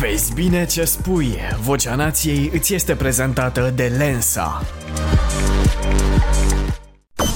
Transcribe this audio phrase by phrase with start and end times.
[0.00, 1.36] Vezi bine ce spui.
[1.62, 4.62] Vocea nației îți este prezentată de Lensa.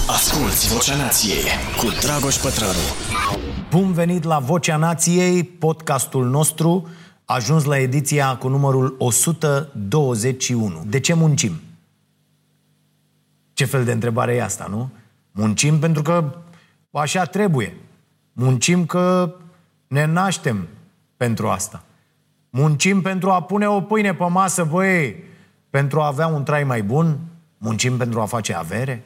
[0.07, 1.43] Asculți Vocea Nației
[1.77, 2.79] cu Dragoș Pătrălu.
[3.69, 6.87] Bun venit la Vocea Nației, podcastul nostru,
[7.25, 10.83] ajuns la ediția cu numărul 121.
[10.87, 11.61] De ce muncim?
[13.53, 14.89] Ce fel de întrebare e asta, nu?
[15.31, 16.35] Muncim pentru că
[16.91, 17.77] așa trebuie.
[18.33, 19.35] Muncim că
[19.87, 20.67] ne naștem
[21.17, 21.83] pentru asta.
[22.57, 25.23] Muncim pentru a pune o pâine pe masă, băi,
[25.69, 27.19] pentru a avea un trai mai bun.
[27.57, 29.03] Muncim pentru a face avere.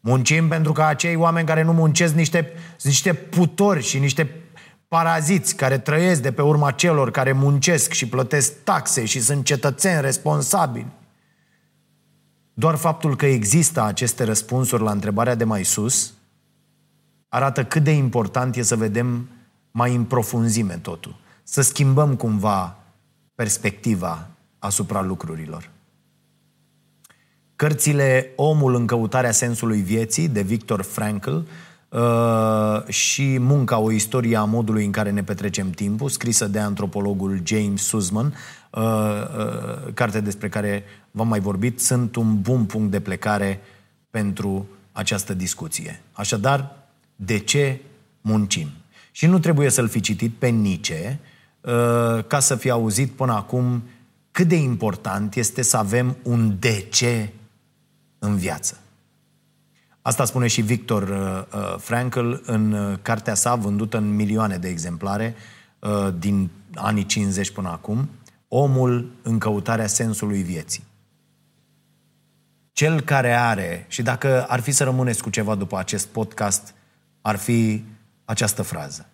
[0.00, 4.30] Muncim pentru că acei oameni care nu muncesc niște, niște putori și niște
[4.88, 10.00] paraziți care trăiesc de pe urma celor care muncesc și plătesc taxe și sunt cetățeni
[10.00, 10.92] responsabili.
[12.54, 16.14] Doar faptul că există aceste răspunsuri la întrebarea de mai sus
[17.28, 19.28] arată cât de important e să vedem
[19.70, 21.26] mai în profunzime totul.
[21.50, 22.76] Să schimbăm cumva
[23.34, 25.70] perspectiva asupra lucrurilor.
[27.56, 31.36] Cărțile Omul în căutarea sensului vieții de Victor Frankl
[31.88, 37.40] uh, și Munca, o istorie a modului în care ne petrecem timpul, scrisă de antropologul
[37.44, 38.34] James Sussman,
[38.70, 43.60] uh, uh, carte despre care v-am mai vorbit, sunt un bun punct de plecare
[44.10, 46.02] pentru această discuție.
[46.12, 46.76] Așadar,
[47.16, 47.80] de ce
[48.20, 48.68] muncim?
[49.12, 51.36] Și nu trebuie să-l fi citit pe Nietzsche uh,
[52.26, 53.82] ca să fi auzit până acum
[54.30, 57.32] cât de important este să avem un de ce
[58.18, 58.78] în viață.
[60.02, 65.34] Asta spune și Victor uh, uh, Frankl în cartea sa, vândută în milioane de exemplare
[66.18, 68.08] din anii 50 până acum,
[68.48, 70.84] Omul în căutarea sensului vieții.
[72.72, 76.74] Cel care are, și dacă ar fi să rămâneți cu ceva după acest podcast,
[77.20, 77.84] ar fi
[78.24, 79.06] această frază.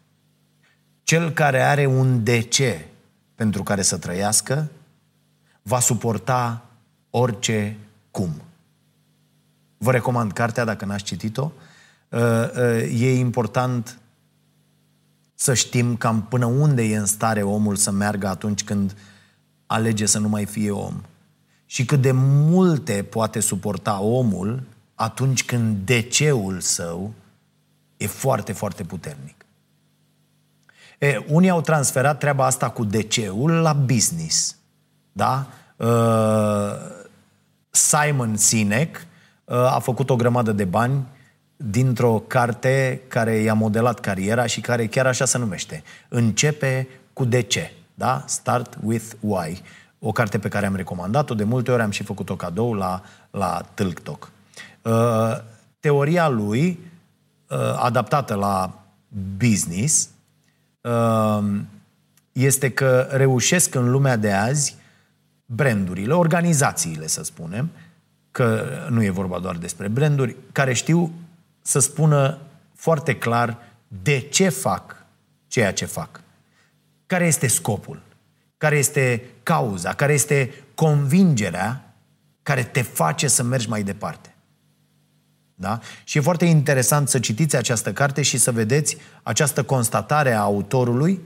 [1.04, 2.86] Cel care are un de ce
[3.34, 4.70] pentru care să trăiască,
[5.62, 6.66] va suporta
[7.10, 7.76] orice
[8.10, 8.30] cum.
[9.78, 11.50] Vă recomand cartea dacă n-ați citit-o.
[12.08, 13.98] Uh, uh, e important
[15.34, 18.96] să știm cam până unde e în stare omul să meargă atunci când
[19.66, 21.00] alege să nu mai fie om.
[21.66, 24.62] Și cât de multe poate suporta omul
[24.94, 27.12] atunci când deceul său
[27.96, 29.43] e foarte, foarte puternic.
[30.98, 34.56] E, unii au transferat treaba asta cu DC-ul la business.
[35.12, 35.46] Da?
[35.76, 36.72] Uh,
[37.70, 39.06] Simon Sinek
[39.44, 41.06] uh, a făcut o grămadă de bani
[41.56, 45.82] dintr-o carte care i-a modelat cariera și care chiar așa se numește.
[46.08, 47.72] Începe cu de ce.
[47.94, 48.24] Da?
[48.26, 49.62] Start with why.
[49.98, 53.60] O carte pe care am recomandat-o, de multe ori am și făcut-o cadou la, la
[53.74, 54.30] Tâlctoc.
[54.82, 54.92] Uh,
[55.80, 56.92] teoria lui
[57.54, 58.84] Uh, adaptată la
[59.36, 60.13] business uh,
[62.32, 64.76] este că reușesc în lumea de azi
[65.46, 67.70] brandurile, organizațiile, să spunem,
[68.30, 71.12] că nu e vorba doar despre branduri, care știu
[71.62, 72.38] să spună
[72.74, 73.58] foarte clar
[73.88, 75.04] de ce fac
[75.54, 76.20] ceea ce fac.
[77.06, 78.02] Care este scopul?
[78.56, 79.92] Care este cauza?
[79.92, 81.94] Care este convingerea
[82.42, 84.33] care te face să mergi mai departe?
[85.54, 85.80] Da?
[86.04, 91.20] Și e foarte interesant să citiți această carte și să vedeți această constatare a autorului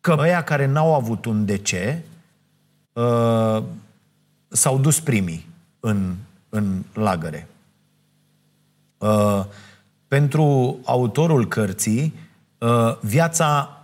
[0.00, 2.02] că ăia care n-au avut un de ce
[2.92, 3.62] uh,
[4.48, 5.48] s-au dus primii
[5.80, 6.14] în,
[6.48, 7.48] în lagăre.
[8.98, 9.44] Uh,
[10.08, 12.14] pentru autorul cărții,
[12.58, 13.78] uh, viața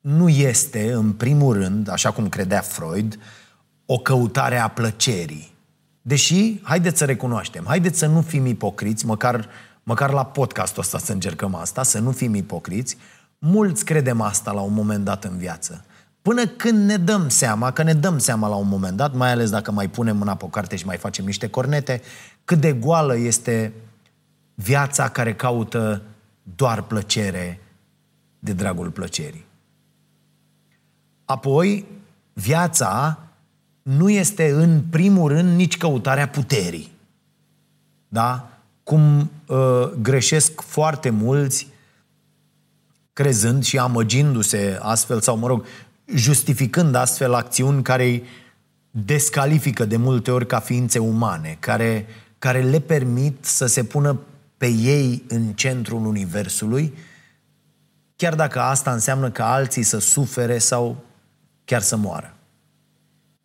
[0.00, 3.18] nu este, în primul rând, așa cum credea Freud,
[3.86, 5.55] o căutare a plăcerii
[6.06, 9.48] Deși, haideți să recunoaștem, haideți să nu fim ipocriți, măcar,
[9.82, 12.96] măcar la podcastul ăsta să încercăm asta, să nu fim ipocriți,
[13.38, 15.84] mulți credem asta la un moment dat în viață.
[16.22, 19.50] Până când ne dăm seama, că ne dăm seama la un moment dat, mai ales
[19.50, 22.02] dacă mai punem mâna pe o carte și mai facem niște cornete,
[22.44, 23.72] cât de goală este
[24.54, 26.02] viața care caută
[26.56, 27.60] doar plăcere
[28.38, 29.46] de dragul plăcerii.
[31.24, 31.86] Apoi,
[32.32, 33.18] viața
[33.86, 36.92] nu este în primul rând nici căutarea puterii.
[38.08, 38.48] Da?
[38.82, 41.68] Cum uh, greșesc foarte mulți
[43.12, 45.64] crezând și amăgindu-se astfel, sau mă rog,
[46.14, 48.24] justificând astfel acțiuni care îi
[48.90, 52.06] descalifică de multe ori ca ființe umane, care,
[52.38, 54.20] care le permit să se pună
[54.56, 56.94] pe ei în centrul universului,
[58.16, 60.96] chiar dacă asta înseamnă ca alții să sufere sau
[61.64, 62.35] chiar să moară.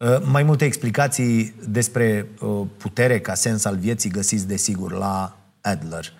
[0.01, 6.13] Uh, mai multe explicații despre uh, putere ca sens al vieții găsiți, desigur, la Adler.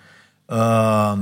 [0.46, 1.18] Uh,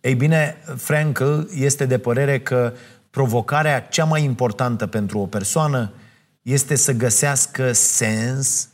[0.00, 2.72] Ei bine, Frankl este de părere că
[3.10, 5.92] provocarea cea mai importantă pentru o persoană
[6.42, 8.68] este să găsească sens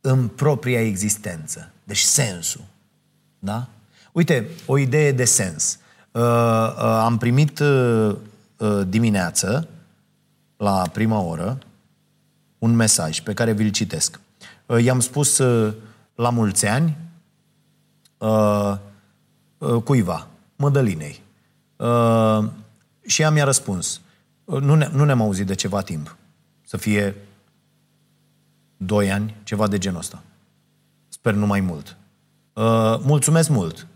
[0.00, 1.72] în propria existență.
[1.84, 2.64] Deci sensul.
[3.38, 3.68] Da?
[4.12, 5.78] Uite, o idee de sens.
[6.12, 8.16] Uh, uh, am primit uh,
[8.56, 9.68] uh, dimineață,
[10.58, 11.58] la prima oră,
[12.58, 14.20] un mesaj pe care vi-l citesc.
[14.66, 15.74] Uh, i-am spus uh,
[16.14, 16.96] la mulți ani
[18.18, 18.76] uh,
[19.58, 20.26] uh, cuiva,
[20.56, 21.22] Mădălinei.
[21.76, 22.44] Uh,
[23.06, 24.00] și ea mi-a răspuns.
[24.44, 26.16] Uh, nu, ne, nu ne-am auzit de ceva timp.
[26.64, 27.14] Să fie
[28.76, 30.22] doi ani, ceva de genul ăsta.
[31.08, 31.96] Sper nu mai mult.
[32.52, 33.86] Uh, mulțumesc mult.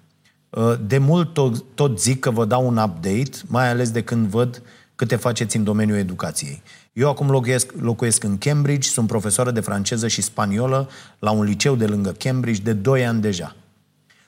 [0.50, 4.26] Uh, de mult tot, tot zic că vă dau un update, mai ales de când
[4.26, 4.62] văd
[5.02, 6.62] câte faceți în domeniul educației.
[6.92, 10.88] Eu acum locuiesc, locuiesc în Cambridge, sunt profesoară de franceză și spaniolă
[11.18, 13.56] la un liceu de lângă Cambridge de 2 ani deja.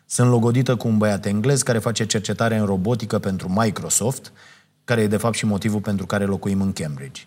[0.07, 4.33] Sunt logodită cu un băiat englez care face cercetare în robotică pentru Microsoft,
[4.85, 7.23] care e de fapt și motivul pentru care locuim în Cambridge.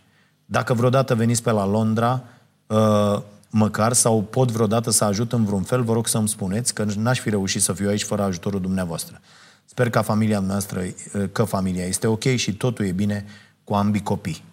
[0.46, 2.24] Dacă vreodată veniți pe la Londra,
[2.68, 6.86] uh, măcar, sau pot vreodată să ajut în vreun fel, vă rog să-mi spuneți că
[6.96, 9.22] n-aș fi reușit să fiu aici fără ajutorul dumneavoastră.
[9.70, 13.26] Sper ca familia noastră, uh, că familia este ok și totul e bine
[13.64, 14.44] cu ambii copii.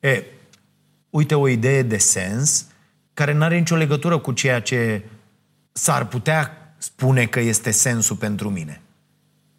[0.00, 0.24] E,
[1.10, 2.66] uite o idee de sens
[3.14, 5.04] care nu are nicio legătură cu ceea ce
[5.72, 8.80] s-ar putea spune că este sensul pentru mine.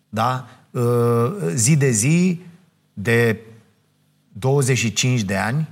[0.09, 0.47] Da?
[0.71, 2.41] Uh, zi de zi,
[2.93, 3.39] de
[4.31, 5.69] 25 de ani,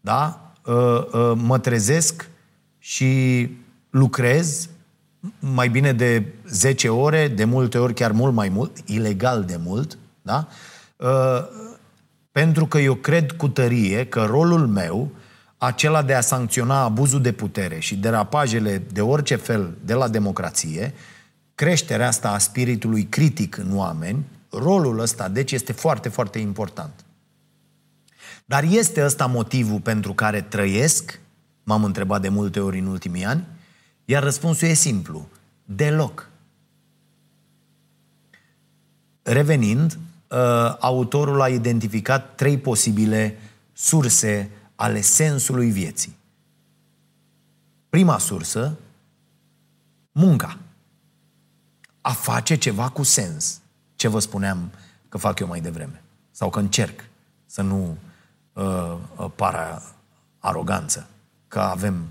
[0.00, 0.52] da?
[0.66, 2.30] Uh, uh, mă trezesc
[2.78, 3.50] și
[3.90, 4.68] lucrez
[5.38, 9.98] mai bine de 10 ore, de multe ori chiar mult mai mult, ilegal de mult,
[10.22, 10.48] da?
[12.32, 15.10] Pentru că eu cred cu tărie că rolul meu,
[15.58, 20.94] acela de a sancționa abuzul de putere și derapajele de orice fel de la democrație,
[21.54, 27.04] creșterea asta a spiritului critic în oameni, rolul ăsta, deci, este foarte, foarte important.
[28.44, 31.20] Dar este ăsta motivul pentru care trăiesc?
[31.62, 33.44] M-am întrebat de multe ori în ultimii ani.
[34.08, 35.28] Iar răspunsul e simplu.
[35.64, 36.30] Deloc.
[39.22, 39.98] Revenind,
[40.30, 43.38] uh, autorul a identificat trei posibile
[43.72, 46.16] surse ale sensului vieții.
[47.88, 48.78] Prima sursă,
[50.12, 50.58] munca.
[52.00, 53.60] A face ceva cu sens.
[53.96, 54.70] Ce vă spuneam
[55.08, 56.02] că fac eu mai devreme.
[56.30, 57.04] Sau că încerc
[57.46, 57.96] să nu
[58.52, 59.82] uh, uh pară
[60.38, 61.08] aroganță.
[61.48, 62.06] Că avem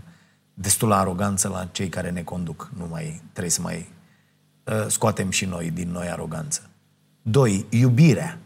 [0.56, 2.72] destulă aroganță la cei care ne conduc.
[2.78, 3.90] Nu mai trebuie să mai
[4.64, 6.70] uh, scoatem și noi din noi aroganță.
[7.22, 8.40] Doi, iubirea.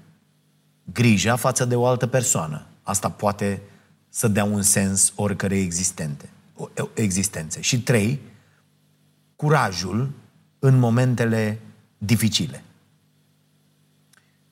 [0.93, 2.65] Grija față de o altă persoană.
[2.83, 3.61] Asta poate
[4.09, 6.29] să dea un sens oricare existente,
[6.93, 7.61] existențe.
[7.61, 8.19] Și trei,
[9.35, 10.11] curajul
[10.59, 11.59] în momentele
[11.97, 12.63] dificile.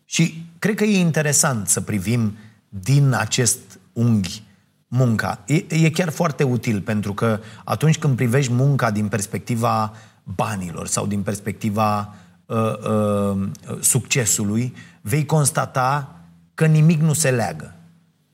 [0.05, 2.37] Și cred că e interesant să privim
[2.69, 4.46] din acest unghi
[4.87, 5.43] munca.
[5.45, 9.93] E, e chiar foarte util, pentru că atunci când privești munca din perspectiva
[10.23, 12.57] banilor sau din perspectiva uh,
[12.89, 13.49] uh,
[13.79, 16.15] succesului, vei constata
[16.53, 17.73] că nimic nu se leagă.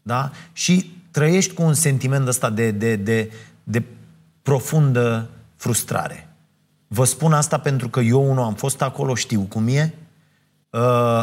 [0.01, 0.31] Da?
[0.53, 3.31] Și trăiești cu un sentiment ăsta de, de, de,
[3.63, 3.83] de
[4.41, 6.27] profundă frustrare.
[6.87, 9.93] Vă spun asta pentru că eu unul am fost acolo, știu cum e.
[10.69, 10.79] Uh,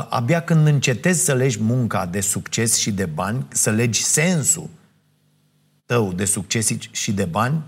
[0.09, 4.69] abia când încetezi să legi munca de succes și de bani, să legi sensul
[5.91, 7.63] tău de succes și de bani,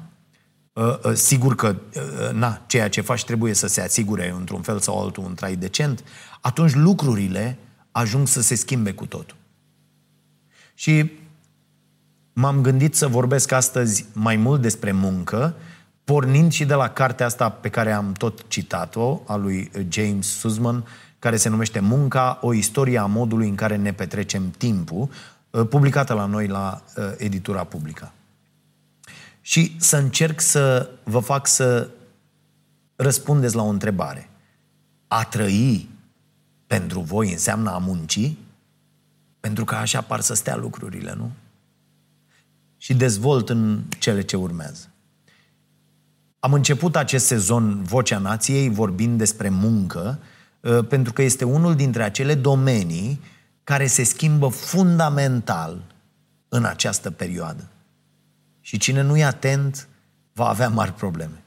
[0.73, 4.81] uh, uh, sigur că uh, na, ceea ce faci trebuie să se asigure într-un fel
[4.81, 6.05] sau altul un trai decent,
[6.41, 7.59] atunci lucrurile
[7.91, 9.37] ajung să se schimbe cu totul.
[10.75, 11.11] Și
[12.33, 15.55] m-am gândit să vorbesc astăzi mai mult despre muncă,
[16.05, 20.85] pornind și de la cartea asta pe care am tot citat-o, a lui James Sussman,
[21.19, 25.11] care se numește Munca, o istorie a modului în care ne petrecem timpul, uh,
[25.69, 28.13] publicată la noi la uh, editura publică.
[29.41, 31.91] Și să încerc să vă fac să
[32.97, 34.31] răspundeți la o întrebare.
[35.09, 35.89] A trăi
[36.67, 38.33] pentru voi înseamnă a munci?
[39.41, 41.33] Pentru că așa par să stea lucrurile, nu?
[42.83, 44.89] și dezvolt în cele ce urmează.
[46.39, 50.19] Am început acest sezon Vocea Nației vorbind despre muncă,
[50.61, 53.21] uh, pentru că este unul dintre acele domenii
[53.65, 55.83] care se schimbă fundamental
[56.49, 57.69] în această perioadă.
[58.61, 59.89] Și cine nu e atent
[60.33, 61.43] va avea mari probleme.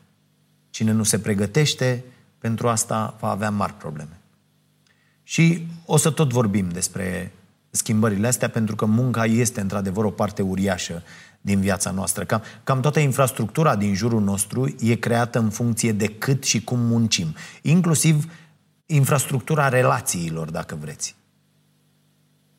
[0.69, 2.03] Cine nu se pregătește
[2.37, 4.19] pentru asta va avea mari probleme.
[5.23, 7.31] Și o să tot vorbim despre
[7.69, 11.03] schimbările astea, pentru că munca este într-adevăr o parte uriașă
[11.41, 12.25] din viața noastră.
[12.25, 16.79] Cam, cam toată infrastructura din jurul nostru e creată în funcție de cât și cum
[16.79, 17.35] muncim.
[17.61, 18.31] Inclusiv
[18.85, 21.15] infrastructura relațiilor, dacă vreți.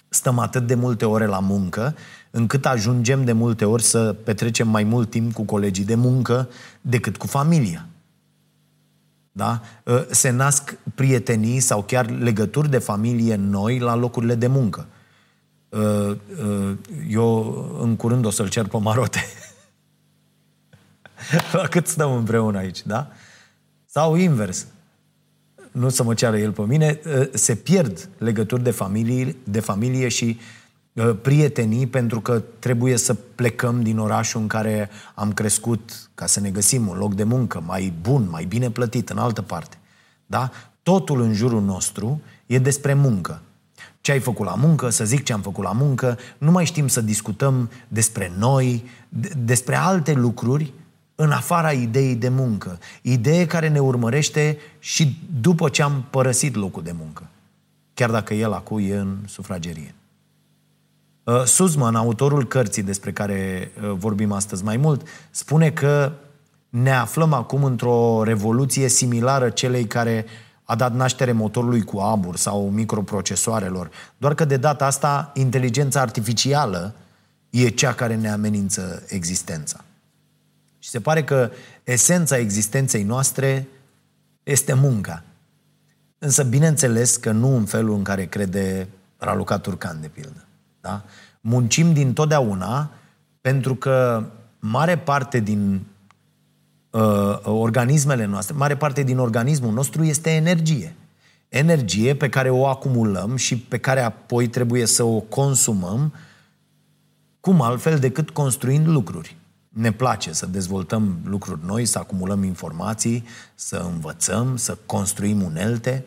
[0.09, 1.97] Stăm atât de multe ore la muncă,
[2.31, 6.49] încât ajungem de multe ori să petrecem mai mult timp cu colegii de muncă
[6.81, 7.87] decât cu familia.
[9.33, 9.61] Da?
[9.87, 14.87] Ă, se nasc prietenii sau chiar legături de familie noi la locurile de muncă.
[15.73, 16.77] Ă, ă,
[17.09, 19.25] eu în curând o să-l cer pe Marote.
[21.53, 23.11] la cât stăm împreună aici, da?
[23.87, 24.67] Sau invers.
[25.77, 27.01] Nu să mă ceară el pe mine,
[27.33, 30.39] se pierd legături de familie, de familie și
[31.23, 36.51] prietenii pentru că trebuie să plecăm din orașul în care am crescut ca să ne
[36.51, 39.79] găsim un loc de muncă mai bun, mai bine plătit, în altă parte.
[40.27, 40.51] Da?
[40.83, 43.41] Totul în jurul nostru e despre muncă.
[44.01, 46.89] Ce ai făcut la muncă, să zic ce am făcut la muncă, nu mai știm
[46.89, 48.85] să discutăm despre noi,
[49.45, 50.73] despre alte lucruri
[51.17, 52.79] în afara ideii de muncă.
[53.03, 57.29] Idee care ne urmărește și după ce am părăsit locul de muncă.
[57.95, 59.95] Chiar dacă el acum e în sufragerie.
[61.25, 66.13] Uh, Suzman, autorul cărții despre care uh, vorbim astăzi mai mult, spune că
[66.69, 70.25] ne aflăm acum într-o revoluție similară celei care
[70.65, 73.91] a dat naștere motorului cu abur sau microprocesoarelor.
[74.19, 76.95] Doar că de data asta inteligența artificială
[77.51, 79.85] e cea care ne amenință existența.
[80.87, 81.51] Și se pare că
[81.85, 83.69] esența existenței noastre
[84.43, 85.23] este munca.
[86.19, 90.47] Însă bineînțeles că nu în felul în care crede Raluca Turcan, de pildă.
[90.81, 91.05] Da?
[91.41, 92.91] Muncim din totdeauna
[93.41, 94.25] pentru că
[94.59, 95.87] mare parte din
[96.91, 100.95] uh, organismele noastre, mare parte din organismul nostru este energie.
[101.49, 106.15] Energie pe care o acumulăm și pe care apoi trebuie să o consumăm
[107.41, 109.37] cum altfel decât construind lucruri.
[109.77, 116.05] Ne place să dezvoltăm lucruri noi, să acumulăm informații, să învățăm, să construim unelte.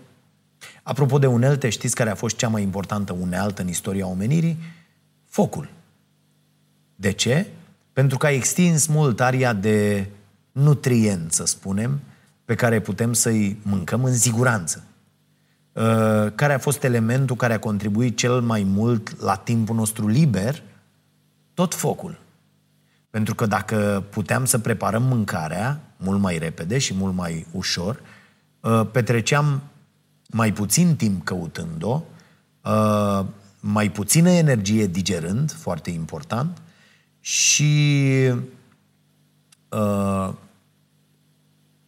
[0.83, 4.57] Apropo de unelte, știți care a fost cea mai importantă unealtă în istoria omenirii?
[5.27, 5.69] Focul.
[6.95, 7.47] De ce?
[7.93, 10.09] Pentru că a extins mult aria de
[10.51, 11.99] nutrient, să spunem,
[12.45, 14.83] pe care putem să-i mâncăm în siguranță.
[15.73, 15.83] Uh,
[16.35, 20.63] care a fost elementul care a contribuit cel mai mult la timpul nostru liber?
[21.53, 22.27] Tot focul.
[23.09, 28.01] Pentru că dacă puteam să preparăm mâncarea mult mai repede și mult mai ușor,
[28.59, 29.61] uh, petreceam
[30.29, 32.01] mai puțin timp căutând-o,
[32.63, 33.25] uh,
[33.59, 36.61] mai puțină energie digerând, foarte important,
[37.19, 38.31] și
[39.69, 40.33] uh,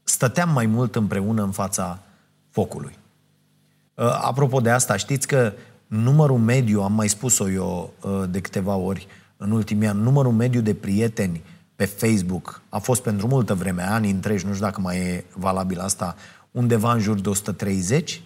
[0.03, 1.99] stăteam mai mult împreună în fața
[2.49, 2.97] focului.
[3.93, 5.53] Uh, apropo de asta, știți că
[5.87, 9.07] numărul mediu, am mai spus-o eu uh, de câteva ori
[9.43, 11.43] în ultimii ani, numărul mediu de prieteni
[11.75, 15.79] pe Facebook a fost pentru multă vreme, ani întregi, nu știu dacă mai e valabil
[15.79, 16.15] asta,
[16.51, 18.21] undeva în jur de 130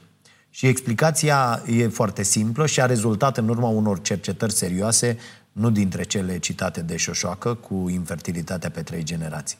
[0.50, 5.18] și explicația e foarte simplă și a rezultat în urma unor cercetări serioase,
[5.52, 9.58] nu dintre cele citate de Șoșoacă, cu infertilitatea pe trei generații.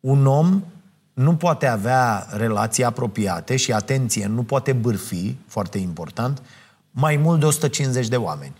[0.00, 0.62] Un om
[1.14, 6.42] nu poate avea relații apropiate și, atenție, nu poate bârfi, foarte important,
[6.90, 8.54] mai mult de 150 de oameni.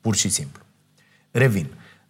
[0.00, 0.64] Pur și simplu.
[1.30, 1.66] Revin.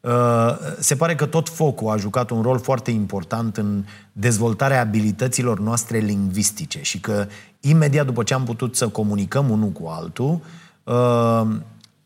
[0.07, 5.61] Uh, se pare că tot focul a jucat un rol foarte important în dezvoltarea abilităților
[5.61, 7.27] noastre lingvistice și că
[7.61, 10.41] imediat după ce am putut să comunicăm unul cu altul,
[10.85, 10.95] uh,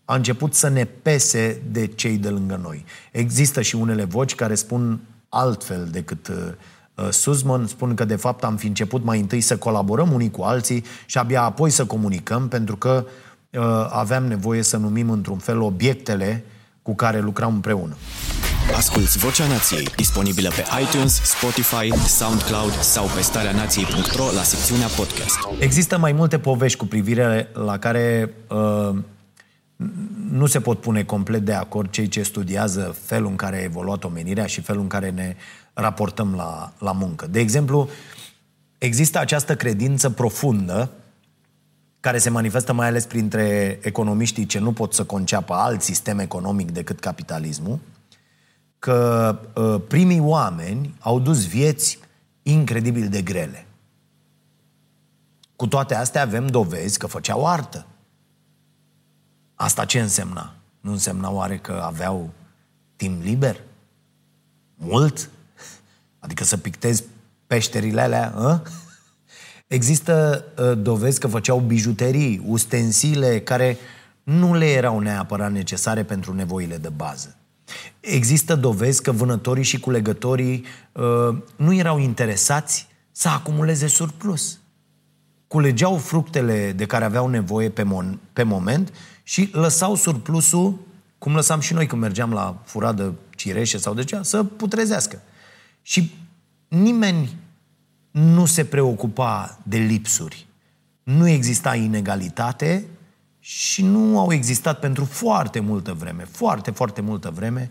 [0.04, 2.84] a început să ne pese de cei de lângă noi.
[3.12, 8.56] Există și unele voci care spun altfel decât uh, Suzman, spun că de fapt am
[8.56, 12.76] fi început mai întâi să colaborăm unii cu alții și abia apoi să comunicăm, pentru
[12.76, 13.06] că
[13.90, 16.44] aveam nevoie să numim într-un fel obiectele
[16.82, 17.96] cu care lucram împreună.
[18.76, 25.38] Asculți Vocea Nației, disponibilă pe iTunes, Spotify, SoundCloud sau pe starea nației.ro la secțiunea podcast.
[25.58, 28.96] Există mai multe povești cu privire la care uh,
[30.30, 34.04] nu se pot pune complet de acord cei ce studiază felul în care a evoluat
[34.04, 35.36] omenirea și felul în care ne
[35.72, 37.26] raportăm la, la muncă.
[37.26, 37.88] De exemplu,
[38.78, 40.90] există această credință profundă
[42.00, 46.70] care se manifestă mai ales printre economiștii ce nu pot să conceapă alt sistem economic
[46.70, 47.78] decât capitalismul,
[48.78, 51.98] că uh, primii oameni au dus vieți
[52.42, 53.66] incredibil de grele.
[55.56, 57.86] Cu toate astea avem dovezi că făceau artă.
[59.54, 60.54] Asta ce însemna?
[60.80, 62.30] Nu însemna oare că aveau
[62.96, 63.60] timp liber?
[64.74, 65.30] Mult?
[66.18, 67.04] Adică să pictezi
[67.46, 68.32] peșterile alea?
[68.36, 68.62] A?
[69.70, 73.76] Există uh, dovezi că făceau bijuterii, ustensile care
[74.22, 77.36] nu le erau neapărat necesare pentru nevoile de bază.
[78.00, 84.58] Există dovezi că vânătorii și culegătorii uh, nu erau interesați să acumuleze surplus.
[85.46, 90.78] culegeau fructele de care aveau nevoie pe, mon- pe moment și lăsau surplusul,
[91.18, 95.22] cum lăsam și noi când mergeam la furadă cireșe sau de ce, să putrezească.
[95.82, 96.14] Și
[96.68, 97.36] nimeni
[98.10, 100.46] nu se preocupa de lipsuri.
[101.02, 102.86] Nu exista inegalitate
[103.38, 107.70] și nu au existat pentru foarte multă vreme, foarte, foarte multă vreme,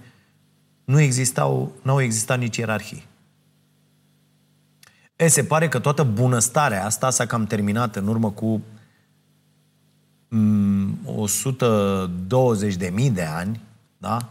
[0.85, 3.07] nu existau, nu au existat nici ierarhii.
[5.15, 8.61] E, se pare că toată bunăstarea asta s-a cam terminat în urmă cu
[10.27, 13.61] mm, 120 de mii de ani,
[13.97, 14.29] da?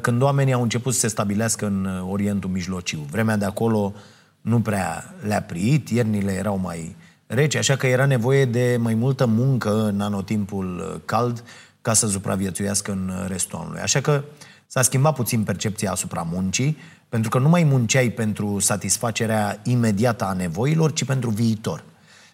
[0.00, 2.98] când oamenii au început să se stabilească în Orientul Mijlociu.
[3.10, 3.94] Vremea de acolo
[4.44, 6.96] nu prea le-a priit, iernile erau mai
[7.26, 11.44] rece, așa că era nevoie de mai multă muncă în anotimpul cald
[11.82, 13.80] ca să supraviețuiască în restul anului.
[13.80, 14.24] Așa că
[14.66, 16.76] s-a schimbat puțin percepția asupra muncii,
[17.08, 21.84] pentru că nu mai munceai pentru satisfacerea imediată a nevoilor, ci pentru viitor.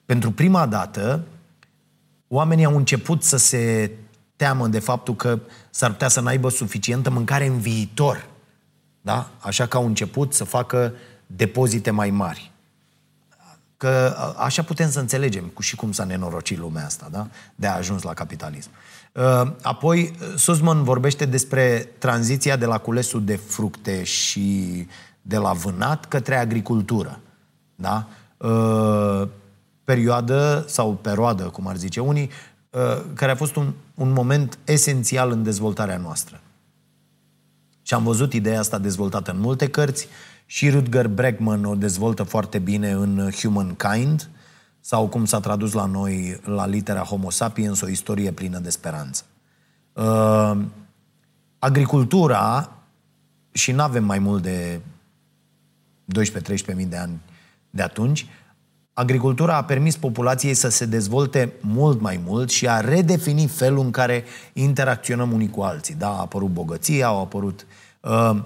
[0.06, 1.24] Pentru prima dată,
[2.28, 3.90] oamenii au început să se
[4.36, 5.38] teamă de faptul că
[5.70, 8.28] s-ar putea să n-aibă suficientă mâncare în viitor.
[9.00, 9.30] Da?
[9.38, 10.92] Așa că au început să facă
[11.36, 12.52] depozite mai mari.
[13.76, 17.28] Că așa putem să înțelegem cu și cum s-a nenorocit lumea asta, da?
[17.54, 18.70] De a ajuns la capitalism.
[19.62, 24.86] Apoi, Sussman vorbește despre tranziția de la culesul de fructe și
[25.22, 27.20] de la vânat către agricultură.
[27.74, 28.08] Da?
[29.84, 32.30] Perioadă sau perioadă, cum ar zice unii,
[33.14, 36.40] care a fost un, un moment esențial în dezvoltarea noastră.
[37.82, 40.08] Și am văzut ideea asta dezvoltată în multe cărți
[40.50, 44.30] și Rutger Bregman o dezvoltă foarte bine în Humankind,
[44.80, 49.24] sau cum s-a tradus la noi la litera Homo sapiens, o istorie plină de speranță.
[49.92, 50.58] Uh,
[51.58, 52.72] agricultura,
[53.52, 54.80] și nu avem mai mult de
[56.72, 57.20] 12-13 mii de ani
[57.70, 58.26] de atunci,
[58.92, 63.90] agricultura a permis populației să se dezvolte mult mai mult și a redefini felul în
[63.90, 65.94] care interacționăm unii cu alții.
[65.94, 67.66] Da, a apărut bogăția, au apărut...
[68.00, 68.42] Uh,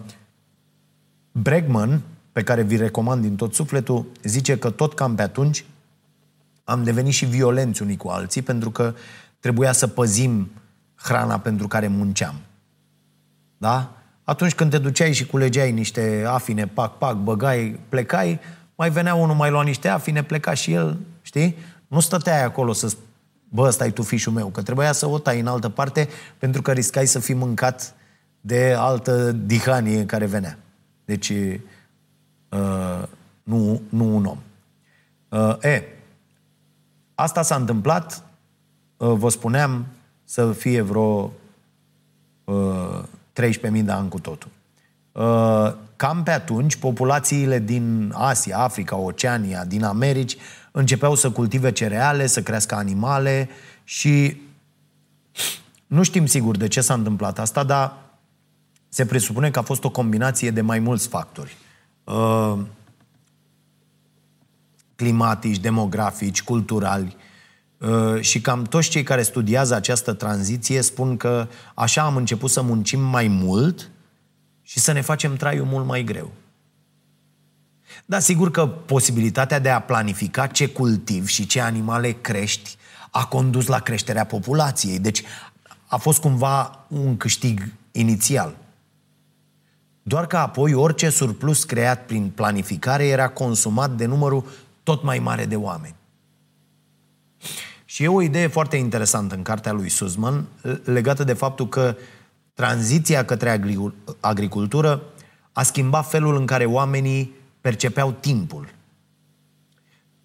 [1.42, 5.64] Bregman, pe care vi recomand din tot sufletul, zice că tot cam pe atunci
[6.64, 8.94] am devenit și violenți unii cu alții pentru că
[9.40, 10.50] trebuia să păzim
[10.94, 12.34] hrana pentru care munceam.
[13.58, 13.92] Da?
[14.24, 18.40] Atunci când te duceai și culegeai niște afine, pac, pac, băgai, plecai,
[18.74, 21.56] mai venea unul, mai lua niște afine, pleca și el, știi?
[21.86, 22.96] Nu stăteai acolo să
[23.48, 26.62] bă, ăsta e tu fișul meu, că trebuia să o tai în altă parte pentru
[26.62, 27.94] că riscai să fii mâncat
[28.40, 30.58] de altă dihanie care venea.
[31.04, 31.28] Deci,
[32.48, 33.02] uh,
[33.42, 34.38] nu, nu un om.
[35.28, 35.82] Uh, e,
[37.14, 38.24] asta s-a întâmplat,
[38.96, 39.86] uh, vă spuneam,
[40.24, 41.32] să fie vreo
[42.44, 43.02] uh,
[43.40, 44.50] 13.000 de ani cu totul.
[45.12, 50.36] Uh, cam pe atunci, populațiile din Asia, Africa, Oceania, din Americi,
[50.70, 53.48] începeau să cultive cereale, să crească animale
[53.84, 54.42] și
[55.86, 57.96] nu știm sigur de ce s-a întâmplat asta, dar
[58.94, 61.56] se presupune că a fost o combinație de mai mulți factori.
[62.04, 62.58] Uh,
[64.94, 67.16] climatici, demografici, culturali.
[67.78, 72.62] Uh, și cam toți cei care studiază această tranziție spun că așa am început să
[72.62, 73.90] muncim mai mult
[74.62, 76.32] și să ne facem traiul mult mai greu.
[78.04, 82.76] Da, sigur că posibilitatea de a planifica ce cultiv și ce animale crești
[83.10, 84.98] a condus la creșterea populației.
[84.98, 85.22] Deci
[85.86, 88.62] a fost cumva un câștig inițial.
[90.06, 94.44] Doar că apoi orice surplus creat prin planificare era consumat de numărul
[94.82, 95.94] tot mai mare de oameni.
[97.84, 100.46] Și e o idee foarte interesantă în cartea lui Sussman
[100.84, 101.96] legată de faptul că
[102.54, 103.60] tranziția către
[104.20, 105.02] agricultură
[105.52, 108.68] a schimbat felul în care oamenii percepeau timpul.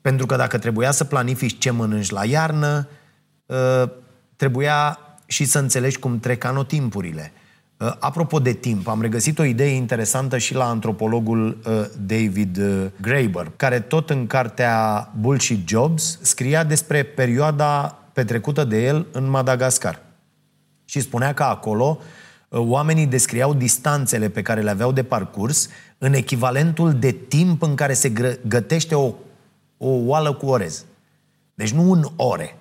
[0.02, 2.88] Pentru că dacă trebuia să planifici ce mănânci la iarnă,
[3.50, 3.92] ă,
[4.36, 7.32] trebuia și să înțelegi cum trec anotimpurile.
[7.80, 12.86] Uh, apropo de timp, am regăsit o idee interesantă și la antropologul uh, David uh,
[13.02, 20.02] Graeber, care tot în cartea Bullshit Jobs scria despre perioada petrecută de el în Madagascar.
[20.86, 22.00] Și spunea că acolo
[22.50, 27.94] oamenii descriau distanțele pe care le aveau de parcurs în echivalentul de timp în care
[27.94, 29.14] se gătește o,
[29.78, 30.86] o oală cu orez.
[31.54, 32.58] Deci nu în ore.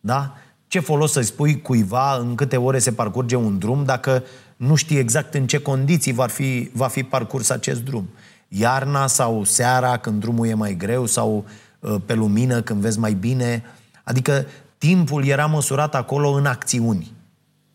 [0.00, 0.36] Da?
[0.72, 4.22] Ce folos să-i spui cuiva în câte ore se parcurge un drum dacă
[4.56, 8.08] nu știi exact în ce condiții va fi, va fi parcurs acest drum?
[8.48, 11.44] Iarna sau seara când drumul e mai greu sau
[11.80, 13.62] uh, pe lumină când vezi mai bine?
[14.04, 14.46] Adică
[14.78, 17.12] timpul era măsurat acolo în acțiuni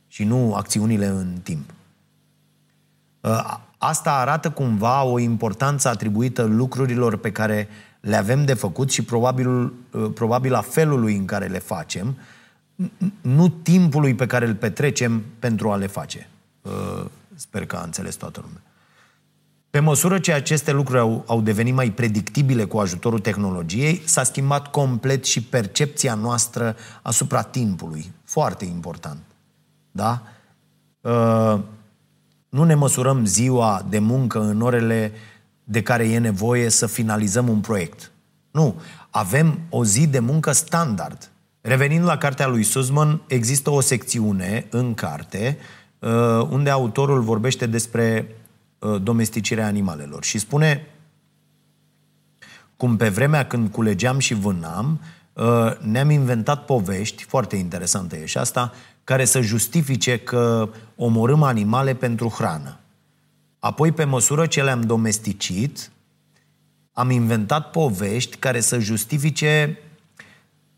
[0.08, 1.74] și nu acțiunile în timp.
[3.22, 7.68] Uh, asta arată cumva o importanță atribuită lucrurilor pe care
[8.00, 9.74] le avem de făcut și probabil,
[10.14, 12.18] probabil la felului în care le facem,
[13.22, 16.30] nu timpului pe care îl petrecem pentru a le face.
[17.36, 18.62] Sper că a înțeles toată lumea.
[19.70, 24.68] Pe măsură ce aceste lucruri au, au devenit mai predictibile cu ajutorul tehnologiei, s-a schimbat
[24.68, 28.12] complet și percepția noastră asupra timpului.
[28.24, 29.22] Foarte important.
[29.92, 30.24] Da?
[31.02, 31.60] Uh,
[32.50, 35.12] nu ne măsurăm ziua de muncă în orele
[35.64, 38.12] de care e nevoie să finalizăm un proiect.
[38.52, 38.82] Nu.
[39.10, 41.32] Avem o zi de muncă standard.
[41.62, 45.58] Revenind la cartea lui Sussman, există o secțiune în carte
[46.00, 46.10] uh,
[46.50, 48.36] unde autorul vorbește despre
[48.80, 50.24] Uh, domesticirea animalelor.
[50.24, 50.88] Și spune
[52.76, 55.02] cum pe vremea când culegeam și vânam,
[55.34, 61.94] uh, ne-am inventat povești, foarte interesantă e și asta, care să justifice că omorâm animale
[61.94, 62.80] pentru hrană.
[63.60, 65.92] Apoi, pe măsură ce le-am domesticit,
[66.94, 69.78] am inventat povești care să justifice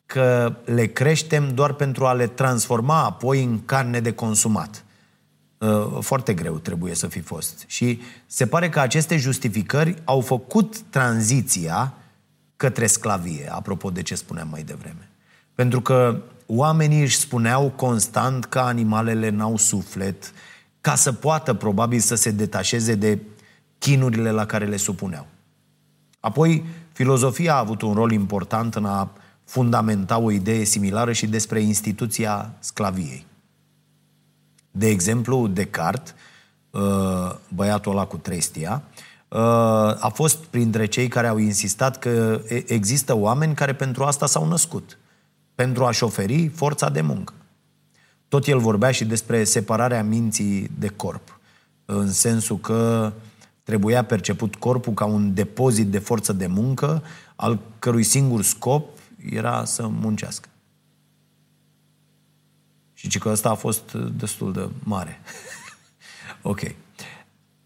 [0.09, 4.83] că le creștem doar pentru a le transforma apoi în carne de consumat.
[5.57, 7.63] Uh, foarte greu trebuie să fi fost.
[7.67, 11.93] Și se pare că aceste justificări au făcut tranziția
[12.55, 15.09] către sclavie, apropo de ce spuneam mai devreme.
[15.55, 20.33] Pentru că oamenii își spuneau constant că animalele n-au suflet,
[20.81, 23.19] ca să poată probabil să se detașeze de
[23.77, 25.27] chinurile la care le supuneau.
[26.19, 29.11] Apoi, filozofia a avut un rol important în a
[29.49, 33.25] fundamenta o idee similară și despre instituția sclaviei.
[34.71, 36.13] De exemplu, Descartes,
[36.69, 38.83] uh, băiatul ăla cu trestia,
[39.27, 39.39] uh,
[39.99, 44.97] a fost printre cei care au insistat că există oameni care pentru asta s-au născut,
[45.55, 47.33] pentru a-și oferi forța de muncă.
[48.27, 51.39] Tot el vorbea și despre separarea minții de corp,
[51.85, 53.11] în sensul că
[53.63, 57.03] trebuia perceput corpul ca un depozit de forță de muncă,
[57.35, 58.97] al cărui singur scop
[59.29, 60.49] era să muncească.
[62.93, 65.19] Și că ăsta a fost uh, destul de mare.
[66.41, 66.59] ok.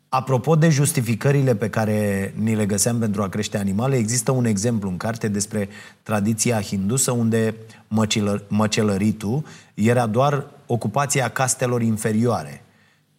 [0.09, 4.89] Apropo de justificările pe care ni le găseam pentru a crește animale, există un exemplu
[4.89, 5.69] în carte despre
[6.03, 7.55] tradiția hindusă unde
[7.87, 12.63] măcelă, măcelăritul era doar ocupația castelor inferioare.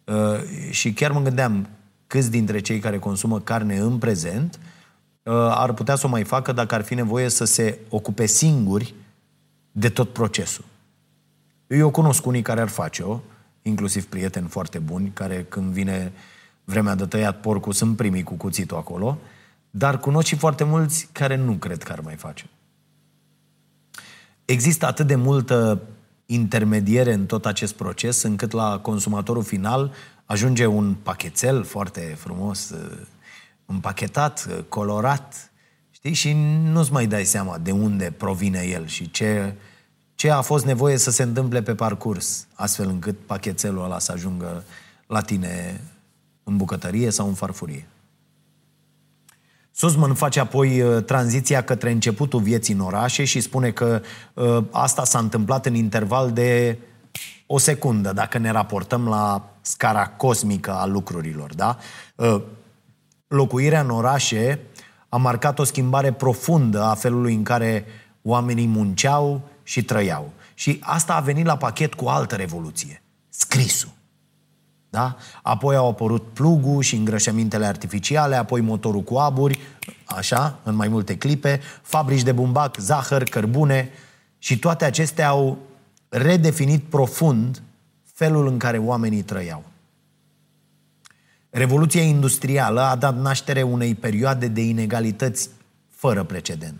[0.03, 1.67] Uh, și chiar mă gândeam
[2.07, 4.74] câți dintre cei care consumă carne în prezent uh,
[5.33, 8.93] ar putea să o mai facă dacă ar fi nevoie să se ocupe singuri
[9.71, 10.65] de tot procesul.
[11.67, 13.19] Eu cunosc unii care ar face-o,
[13.61, 16.11] inclusiv prieteni foarte buni, care când vine
[16.63, 19.17] vremea de tăiat porcul sunt primii cu cuțitul acolo,
[19.69, 22.49] dar cunosc și foarte mulți care nu cred că ar mai face.
[24.45, 25.81] Există atât de multă
[26.25, 29.91] intermediere în tot acest proces, încât la consumatorul final
[30.25, 32.73] ajunge un pachetel foarte frumos,
[33.65, 35.51] împachetat, colorat,
[35.91, 36.13] știi?
[36.13, 39.53] Și nu-ți mai dai seama de unde provine el și ce
[40.15, 44.63] ce a fost nevoie să se întâmple pe parcurs, astfel încât pachetelul ăla să ajungă
[45.07, 45.81] la tine
[46.43, 47.87] în bucătărie sau în farfurie.
[49.71, 54.01] Susman face apoi uh, tranziția către începutul vieții în orașe și spune că
[54.33, 56.77] uh, asta s-a întâmplat în interval de
[57.45, 61.55] o secundă, dacă ne raportăm la scara cosmică a lucrurilor.
[61.55, 61.77] Da?
[62.15, 62.41] Uh,
[63.27, 64.59] locuirea în orașe
[65.09, 67.85] a marcat o schimbare profundă a felului în care
[68.21, 70.31] oamenii munceau, și trăiau.
[70.53, 73.89] Și asta a venit la pachet cu altă revoluție, scrisul.
[74.89, 75.15] Da?
[75.41, 79.59] Apoi au apărut plugul și îngrășămintele artificiale, apoi motorul cu aburi,
[80.05, 83.89] așa, în mai multe clipe, fabrici de bumbac, zahăr, cărbune
[84.37, 85.57] și toate acestea au
[86.09, 87.61] redefinit profund
[88.03, 89.63] felul în care oamenii trăiau.
[91.57, 95.49] Revoluția industrială a dat naștere unei perioade de inegalități
[95.89, 96.79] fără precedent.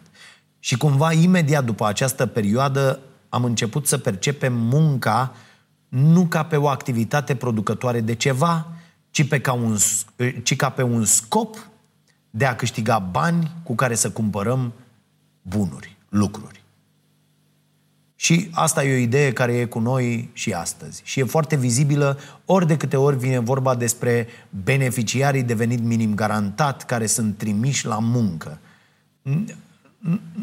[0.60, 5.36] Și cumva, imediat după această perioadă, am început să percepem munca
[5.88, 8.68] nu ca pe o activitate producătoare de ceva,
[9.12, 9.78] ci, pe ca, un,
[10.44, 11.68] ci ca pe un scop
[12.30, 14.74] de a câștiga bani cu care să cumpărăm
[15.42, 16.64] bunuri, lucruri.
[18.16, 21.02] Și asta e o idee care e cu noi și astăzi.
[21.04, 24.28] Și e foarte vizibilă ori de câte ori vine vorba despre
[24.64, 28.60] beneficiarii de venit minim garantat care sunt trimiși la muncă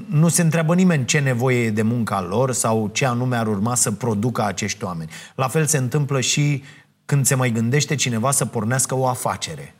[0.06, 3.74] nu se întreabă nimeni ce nevoie e de munca lor sau ce anume ar urma
[3.74, 5.10] să producă acești oameni.
[5.34, 6.62] La fel se întâmplă și
[7.04, 9.74] când se mai gândește cineva să pornească o afacere.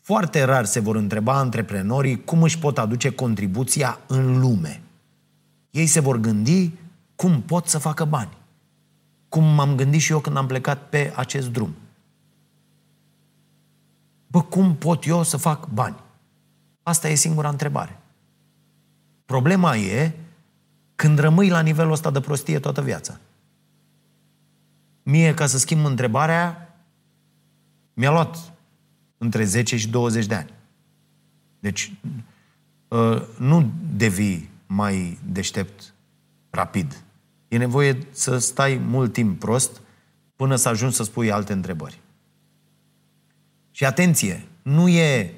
[0.00, 4.80] Foarte rar se vor întreba antreprenorii cum își pot aduce contribuția în lume.
[5.70, 6.70] Ei se vor gândi
[7.20, 8.36] cum pot să facă bani.
[9.28, 11.74] Cum m-am gândit și eu când am plecat pe acest drum.
[14.26, 15.96] Bă, cum pot eu să fac bani?
[16.82, 18.00] Asta e singura întrebare.
[19.24, 20.12] Problema e
[20.94, 23.18] când rămâi la nivelul ăsta de prostie toată viața.
[25.02, 26.74] Mie, ca să schimb întrebarea,
[27.94, 28.52] mi-a luat
[29.18, 30.52] între 10 și 20 de ani.
[31.58, 31.92] Deci,
[32.88, 35.94] uh, nu devii mai deștept
[36.50, 37.04] rapid.
[37.50, 39.80] E nevoie să stai mult timp prost
[40.36, 42.00] până să ajungi să spui alte întrebări.
[43.70, 45.34] Și atenție, nu e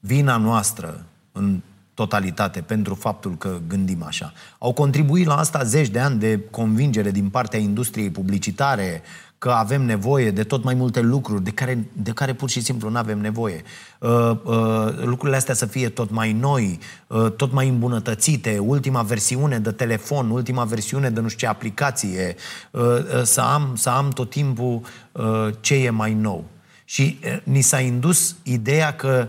[0.00, 1.60] vina noastră în
[1.94, 4.32] totalitate pentru faptul că gândim așa.
[4.58, 9.02] Au contribuit la asta zeci de ani de convingere din partea industriei publicitare
[9.38, 12.88] că avem nevoie de tot mai multe lucruri de care, de care pur și simplu
[12.88, 13.62] nu avem nevoie.
[13.98, 19.58] Uh, uh, lucrurile astea să fie tot mai noi, uh, tot mai îmbunătățite, ultima versiune
[19.58, 22.34] de telefon, ultima versiune de nu știu ce aplicație,
[22.70, 24.80] uh, uh, să, am, să am tot timpul
[25.12, 26.44] uh, ce e mai nou.
[26.84, 29.28] Și uh, ni s-a indus ideea că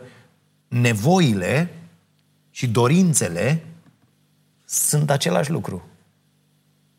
[0.67, 1.73] nevoile
[2.49, 3.63] și dorințele
[4.65, 5.87] sunt același lucru.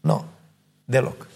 [0.00, 0.24] Nu, no,
[0.84, 1.28] deloc.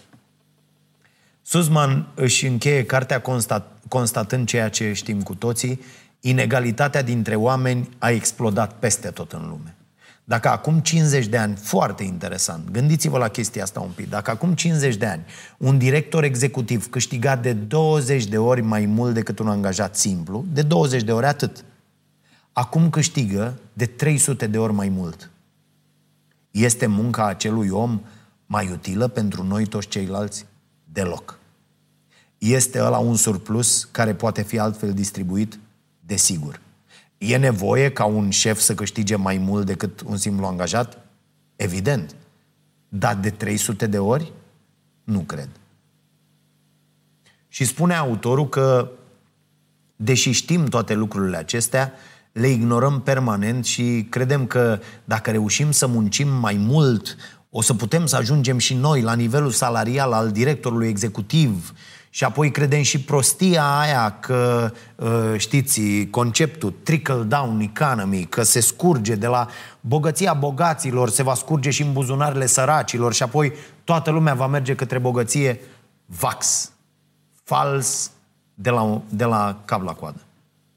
[1.47, 5.79] Suzman își încheie cartea constat, constatând ceea ce știm cu toții,
[6.19, 9.75] inegalitatea dintre oameni a explodat peste tot în lume.
[10.23, 14.53] Dacă acum 50 de ani, foarte interesant, gândiți-vă la chestia asta un pic, dacă acum
[14.53, 15.25] 50 de ani
[15.57, 20.61] un director executiv câștiga de 20 de ori mai mult decât un angajat simplu, de
[20.61, 21.65] 20 de ori atât,
[22.53, 25.29] acum câștigă de 300 de ori mai mult.
[26.51, 28.01] Este munca acelui om
[28.45, 30.45] mai utilă pentru noi toți ceilalți?
[30.95, 31.39] Deloc.
[32.37, 35.59] Este ăla un surplus care poate fi altfel distribuit?
[35.99, 36.61] Desigur.
[37.17, 40.97] E nevoie ca un șef să câștige mai mult decât un simplu angajat?
[41.55, 42.15] Evident.
[42.89, 44.31] Dar de 300 de ori?
[45.03, 45.49] Nu cred.
[47.47, 48.91] Și spune autorul că,
[49.95, 51.93] deși știm toate lucrurile acestea,
[52.31, 57.17] le ignorăm permanent și credem că dacă reușim să muncim mai mult,
[57.57, 61.73] o să putem să ajungem și noi la nivelul salarial al directorului executiv
[62.09, 69.15] și apoi credem și prostia aia că, uh, știți, conceptul trickle-down economy, că se scurge
[69.15, 69.47] de la
[69.79, 74.75] bogăția bogaților, se va scurge și în buzunarele săracilor și apoi toată lumea va merge
[74.75, 75.59] către bogăție
[76.05, 76.71] vax,
[77.43, 78.11] fals,
[78.53, 80.21] de la, de la cap la coadă.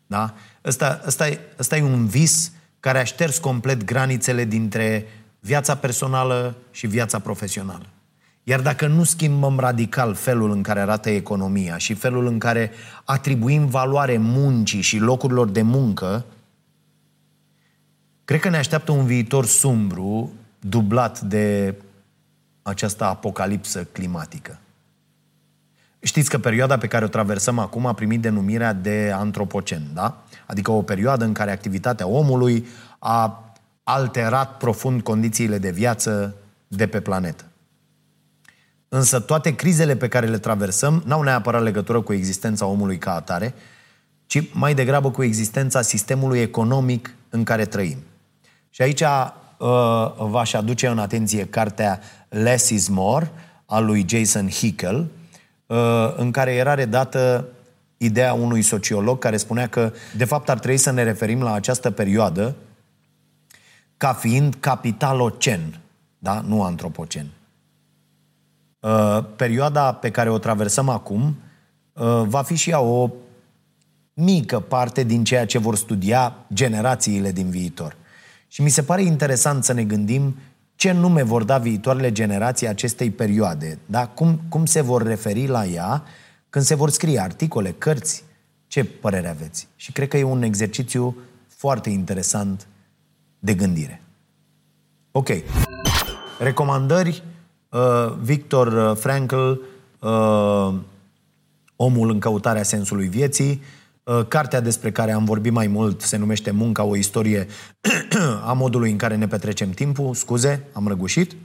[0.07, 0.35] Da?
[0.65, 5.07] Ăsta, ăsta, e, ăsta e un vis care a șters complet granițele dintre
[5.41, 7.87] viața personală și viața profesională.
[8.43, 12.71] Iar dacă nu schimbăm radical felul în care arată economia și felul în care
[13.05, 16.25] atribuim valoare muncii și locurilor de muncă,
[18.25, 21.75] cred că ne așteaptă un viitor sumbru, dublat de
[22.63, 24.59] această apocalipsă climatică.
[26.01, 30.23] Știți că perioada pe care o traversăm acum a primit denumirea de antropocen, da?
[30.47, 32.67] Adică o perioadă în care activitatea omului
[32.99, 33.29] a
[33.91, 36.35] alterat profund condițiile de viață
[36.67, 37.45] de pe planetă.
[38.89, 43.55] Însă toate crizele pe care le traversăm n-au neapărat legătură cu existența omului ca atare,
[44.27, 47.97] ci mai degrabă cu existența sistemului economic în care trăim.
[48.71, 53.31] Și aici uh, v-aș aduce în atenție cartea Less is More
[53.67, 55.07] a lui Jason Hickel,
[55.67, 57.49] uh, în care era redată
[57.97, 61.91] ideea unui sociolog care spunea că, de fapt, ar trebui să ne referim la această
[61.91, 62.55] perioadă
[63.99, 65.81] ca fiind capitalocen,
[66.19, 66.41] da?
[66.41, 67.27] nu antropocen.
[68.81, 71.37] Uh, perioada pe care o traversăm acum
[71.93, 73.11] uh, va fi și ea o
[74.15, 77.97] mică parte din ceea ce vor studia generațiile din viitor.
[78.49, 80.37] Și mi se pare interesant să ne gândim
[80.75, 84.07] ce nume vor da viitoarele generații acestei perioade, da?
[84.07, 86.05] cum, cum se vor referi la ea
[86.51, 88.25] când se vor scrie articole, cărți.
[88.67, 89.69] Ce părere aveți?
[89.77, 92.67] Și cred că e un exercițiu foarte interesant
[93.39, 94.03] de gândire.
[95.11, 95.29] Ok.
[96.39, 97.23] Recomandări
[97.69, 99.51] Uh, Victor uh, Frankl,
[99.99, 100.75] uh,
[101.77, 103.63] Omul în căutarea sensului vieții,
[104.03, 107.47] uh, cartea despre care am vorbit mai mult se numește Munca, o istorie
[108.51, 110.15] a modului în care ne petrecem timpul.
[110.15, 111.37] Scuze, am răgușit.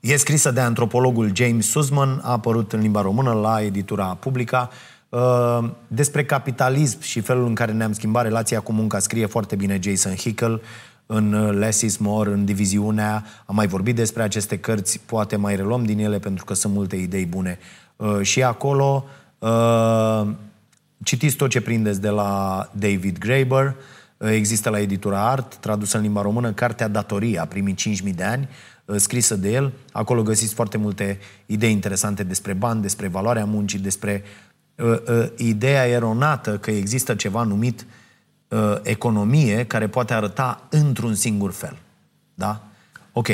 [0.00, 4.70] E scrisă de antropologul James Sussman, a apărut în limba română la editura Publica.
[5.12, 9.78] Uh, despre capitalism și felul în care ne-am schimbat relația cu munca scrie foarte bine
[9.82, 10.62] Jason Hickel
[11.06, 13.24] în uh, Less is More, în diviziunea.
[13.46, 16.96] Am mai vorbit despre aceste cărți, poate mai reluăm din ele pentru că sunt multe
[16.96, 17.58] idei bune.
[17.96, 19.04] Uh, și acolo
[19.38, 20.28] uh,
[21.02, 23.74] citiți tot ce prindeți de la David Graeber,
[24.18, 28.48] există la editura Art, tradusă în limba română, Cartea Datoria, primii 5.000 de ani,
[28.96, 29.72] scrisă de el.
[29.92, 34.22] Acolo găsiți foarte multe idei interesante despre bani, despre valoarea muncii, despre
[34.76, 37.86] uh, uh, ideea eronată că există ceva numit uh,
[38.52, 41.76] uh, economie care poate arăta într-un singur fel.
[42.34, 42.62] Da?
[43.12, 43.28] Ok.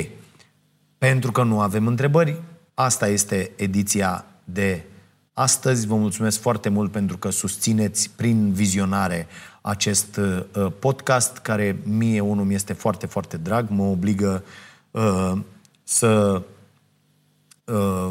[0.99, 2.43] Pentru că nu avem întrebări,
[2.75, 4.85] asta este ediția de
[5.33, 5.87] astăzi.
[5.87, 9.27] Vă mulțumesc foarte mult pentru că susțineți prin vizionare
[9.61, 14.45] acest uh, podcast, care mie unul mi este foarte, foarte drag, mă obligă
[14.91, 15.33] uh,
[15.85, 16.43] să
[17.69, 18.11] uh,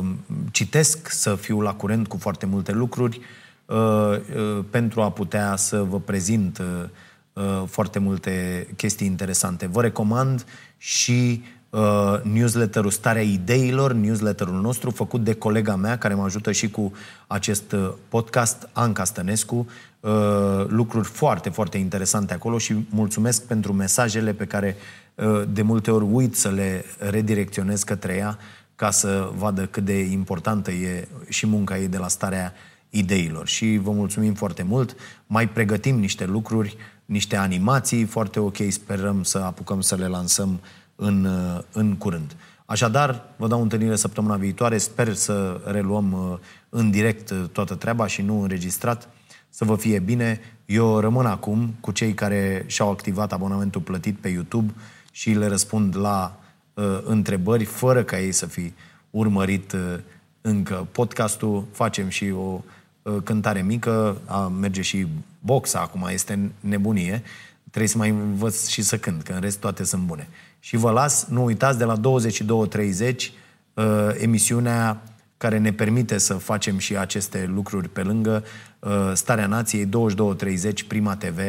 [0.52, 3.20] citesc, să fiu la curent cu foarte multe lucruri,
[3.66, 6.90] uh, uh, pentru a putea să vă prezint uh,
[7.34, 9.68] uh, foarte multe chestii interesante.
[9.68, 10.46] Vă recomand
[10.78, 16.70] și uh, newsletterul Starea Ideilor, newsletterul nostru, făcut de colega mea, care mă ajută și
[16.70, 16.92] cu
[17.28, 19.68] acest uh, podcast, Anca Stănescu,
[20.00, 24.76] uh, lucruri foarte, foarte interesante acolo și mulțumesc pentru mesajele pe care
[25.16, 28.38] uh, de multe ori uit să le redirecționez către ea,
[28.78, 32.54] ca să vadă cât de importantă e și munca ei de la starea
[32.90, 33.48] ideilor.
[33.48, 34.96] Și vă mulțumim foarte mult.
[35.28, 40.60] Mai pregătim niște lucruri, niște animații foarte ok, sperăm să apucăm să le lansăm
[40.96, 41.28] în,
[41.72, 42.36] în curând.
[42.66, 46.38] Așadar, vă dau întâlnire săptămâna viitoare, sper să reluăm uh,
[46.70, 49.10] în direct uh, toată treaba și nu înregistrat,
[49.50, 50.40] să vă fie bine.
[50.66, 54.74] Eu rămân acum cu cei care și-au activat abonamentul plătit pe YouTube
[55.12, 56.40] și le răspund la
[56.78, 58.74] uh, întrebări, fără ca ei să fi
[59.10, 60.00] urmărit uh,
[60.42, 61.66] încă podcastul.
[61.72, 62.62] Facem și o
[63.02, 65.08] uh, cântare mică, a, merge și
[65.40, 67.24] boxa acum, este nebunie.
[67.70, 70.28] Trebuie să mai învăț și să cânt, că în rest toate sunt bune.
[70.60, 73.32] Și vă las, nu uitați, de la 22.30,
[73.74, 73.84] uh,
[74.18, 75.02] emisiunea
[75.38, 78.44] care ne permite să facem și aceste lucruri pe lângă,
[78.80, 81.40] uh, Starea Nației, 22.30, Prima TV,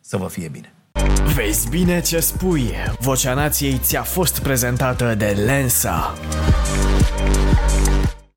[0.00, 0.73] să vă fie bine.
[1.34, 2.74] Vezi bine ce spui.
[2.98, 6.14] Vocea Nației ți-a fost prezentată de Lensa.